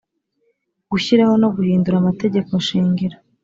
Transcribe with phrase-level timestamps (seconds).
[0.91, 3.17] Gushyiraho no guhindura amategeko shingiro